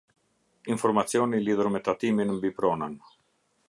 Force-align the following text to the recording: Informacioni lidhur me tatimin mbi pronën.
Informacioni 0.75 1.43
lidhur 1.43 1.71
me 1.77 1.83
tatimin 1.91 2.35
mbi 2.39 2.57
pronën. 2.59 3.01